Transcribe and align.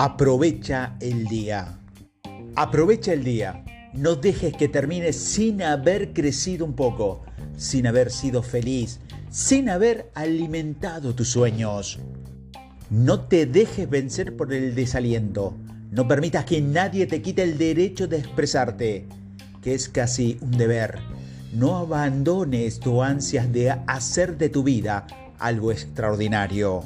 Aprovecha 0.00 0.94
el 1.00 1.24
día. 1.24 1.76
Aprovecha 2.54 3.12
el 3.12 3.24
día. 3.24 3.64
No 3.92 4.14
dejes 4.14 4.52
que 4.56 4.68
termine 4.68 5.12
sin 5.12 5.60
haber 5.60 6.12
crecido 6.12 6.64
un 6.64 6.74
poco, 6.74 7.22
sin 7.56 7.84
haber 7.84 8.12
sido 8.12 8.44
feliz, 8.44 9.00
sin 9.28 9.68
haber 9.68 10.08
alimentado 10.14 11.16
tus 11.16 11.30
sueños. 11.30 11.98
No 12.90 13.22
te 13.22 13.46
dejes 13.46 13.90
vencer 13.90 14.36
por 14.36 14.52
el 14.54 14.76
desaliento. 14.76 15.56
No 15.90 16.06
permitas 16.06 16.44
que 16.44 16.60
nadie 16.60 17.08
te 17.08 17.20
quite 17.20 17.42
el 17.42 17.58
derecho 17.58 18.06
de 18.06 18.18
expresarte, 18.18 19.08
que 19.62 19.74
es 19.74 19.88
casi 19.88 20.38
un 20.40 20.52
deber. 20.52 21.00
No 21.52 21.76
abandones 21.76 22.78
tu 22.78 23.02
ansias 23.02 23.52
de 23.52 23.72
hacer 23.88 24.38
de 24.38 24.48
tu 24.48 24.62
vida 24.62 25.08
algo 25.40 25.72
extraordinario. 25.72 26.84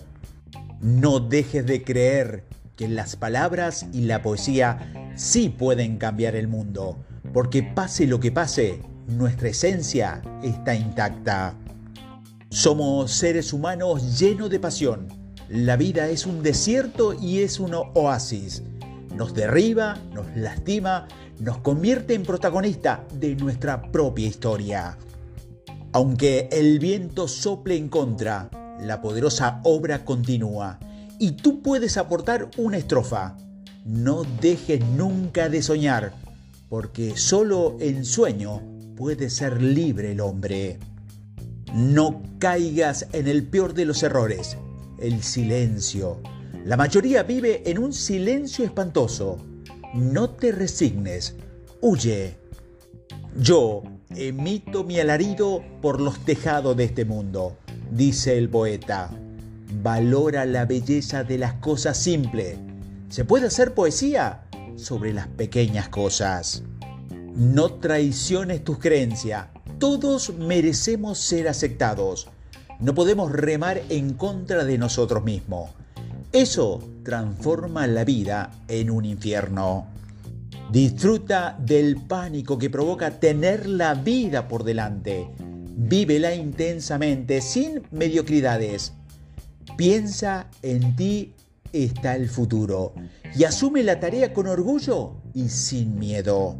No 0.80 1.20
dejes 1.20 1.66
de 1.66 1.84
creer 1.84 2.52
que 2.76 2.88
las 2.88 3.16
palabras 3.16 3.86
y 3.92 4.02
la 4.02 4.22
poesía 4.22 5.12
sí 5.14 5.48
pueden 5.48 5.98
cambiar 5.98 6.36
el 6.36 6.48
mundo, 6.48 6.96
porque 7.32 7.62
pase 7.62 8.06
lo 8.06 8.20
que 8.20 8.32
pase, 8.32 8.80
nuestra 9.06 9.48
esencia 9.48 10.22
está 10.42 10.74
intacta. 10.74 11.54
Somos 12.48 13.12
seres 13.12 13.52
humanos 13.52 14.18
llenos 14.18 14.50
de 14.50 14.60
pasión. 14.60 15.08
La 15.48 15.77
vida 15.77 16.08
es 16.08 16.27
un 16.27 16.42
desierto 16.42 17.14
y 17.14 17.40
es 17.40 17.60
un 17.60 17.74
oasis. 17.74 18.62
Nos 19.14 19.34
derriba, 19.34 19.98
nos 20.14 20.27
lastima, 20.36 21.08
nos 21.41 21.58
convierte 21.58 22.14
en 22.14 22.22
protagonista 22.22 23.04
de 23.12 23.36
nuestra 23.36 23.82
propia 23.92 24.27
historia. 24.27 24.96
Aunque 25.92 26.48
el 26.50 26.78
viento 26.78 27.28
sople 27.28 27.77
en 27.77 27.88
contra, 27.88 28.48
la 28.80 29.02
poderosa 29.02 29.60
obra 29.64 30.04
continúa 30.04 30.78
y 31.23 31.31
tú 31.31 31.62
puedes 31.62 31.98
aportar 31.98 32.51
una 32.56 32.78
estrofa. 32.78 33.37
No 33.84 34.25
dejes 34.41 34.84
nunca 34.84 35.48
de 35.48 35.62
soñar, 35.62 36.15
porque 36.69 37.17
solo 37.17 37.77
en 37.78 38.05
sueño 38.05 38.61
puede 38.97 39.31
ser 39.31 39.62
libre 39.62 40.11
el 40.11 40.20
hombre. 40.20 40.81
No 41.73 42.25
caigas 42.41 43.06
en 43.12 43.28
el 43.28 43.47
peor 43.47 43.73
de 43.73 43.84
los 43.84 44.03
errores, 44.03 44.56
el 44.98 45.23
silencio. 45.23 46.20
La 46.65 46.77
mayoría 46.77 47.23
vive 47.23 47.70
en 47.70 47.78
un 47.78 47.93
silencio 47.93 48.65
espantoso. 48.65 49.39
No 49.95 50.28
te 50.28 50.50
resignes, 50.50 51.37
huye. 51.81 52.37
Yo 53.37 53.84
emito 54.11 54.83
mi 54.83 54.98
alarido 54.98 55.62
por 55.81 56.00
los 56.00 56.19
tejados 56.25 56.77
de 56.77 56.83
este 56.83 57.05
mundo, 57.05 57.59
dice 57.93 58.37
el 58.37 58.48
poeta. 58.48 59.09
Valora 59.81 60.45
la 60.45 60.67
belleza 60.67 61.25
de 61.25 61.39
las 61.39 61.55
cosas 61.55 61.97
simples. 61.97 62.59
Se 63.09 63.25
puede 63.25 63.47
hacer 63.47 63.73
poesía 63.73 64.42
sobre 64.77 65.12
las 65.12 65.28
pequeñas 65.28 65.89
cosas. 65.89 66.62
No 67.34 67.75
traiciones 67.75 68.62
tus 68.65 68.78
creencias. 68.78 69.47
Todos 69.78 70.34
merecemos 70.34 71.19
ser 71.19 71.48
aceptados. 71.48 72.28
No 72.81 72.95
podemos 72.95 73.33
remar 73.33 73.81
en 73.89 74.12
contra 74.12 74.65
de 74.65 74.77
nosotros 74.77 75.25
mismos. 75.25 75.70
Eso 76.33 76.83
transforma 77.03 77.87
la 77.87 78.05
vida 78.05 78.50
en 78.69 78.91
un 78.91 79.05
infierno. 79.05 79.87
Disfruta 80.70 81.56
del 81.59 81.97
pánico 81.97 82.59
que 82.59 82.70
provoca 82.70 83.19
tener 83.19 83.67
la 83.67 83.95
vida 83.95 84.48
por 84.48 84.65
delante. 84.65 85.28
Vívela 85.39 86.34
intensamente, 86.34 87.41
sin 87.41 87.83
mediocridades. 87.91 88.93
Piensa 89.77 90.48
en 90.62 90.95
ti 90.97 91.34
está 91.73 92.15
el 92.15 92.28
futuro 92.28 92.95
y 93.34 93.45
asume 93.45 93.83
la 93.83 93.98
tarea 93.98 94.33
con 94.33 94.47
orgullo 94.47 95.15
y 95.33 95.49
sin 95.49 95.99
miedo. 95.99 96.56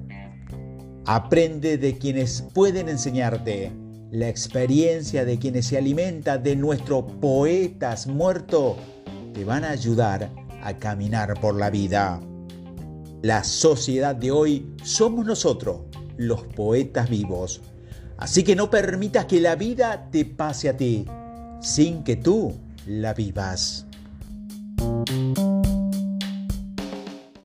Aprende 1.05 1.77
de 1.77 1.99
quienes 1.99 2.43
pueden 2.55 2.89
enseñarte. 2.89 3.73
La 4.11 4.29
experiencia 4.29 5.25
de 5.25 5.39
quienes 5.39 5.67
se 5.67 5.79
alimenta 5.79 6.39
de 6.39 6.57
nuestros 6.57 7.05
poetas 7.21 8.07
muertos 8.07 8.77
te 9.35 9.45
van 9.45 9.65
a 9.65 9.71
ayudar 9.71 10.31
a 10.63 10.79
caminar 10.79 11.39
por 11.41 11.57
la 11.57 11.71
vida. 11.71 12.21
La 13.23 13.45
sociedad 13.45 14.15
de 14.15 14.31
hoy 14.31 14.67
somos 14.83 15.27
nosotros, 15.27 15.83
los 16.17 16.43
poetas 16.45 17.09
vivos. 17.09 17.61
Así 18.17 18.43
que 18.43 18.57
no 18.57 18.71
permitas 18.71 19.27
que 19.27 19.41
la 19.41 19.57
vida 19.57 20.09
te 20.11 20.25
pase 20.25 20.69
a 20.69 20.77
ti 20.77 21.07
sin 21.61 22.03
que 22.05 22.17
tú 22.17 22.53
la 22.87 23.15
vivas. 23.15 23.87